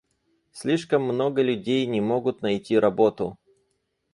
[0.51, 3.37] Слишком много людей не могут найти работу.